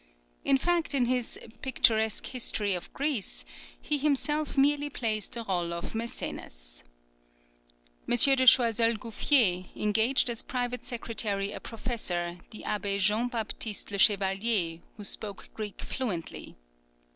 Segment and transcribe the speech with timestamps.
[0.43, 3.45] In fact, in his "Picturesque History of Greece"
[3.79, 6.81] he himself merely plays the rôle of Mæcenas.
[8.09, 8.15] M.
[8.15, 14.79] de Choiseul Gouffier engaged as private secretary a professor, the Abbé Jean Baptiste Le Chevalier,
[14.97, 16.55] who spoke Greek fluently.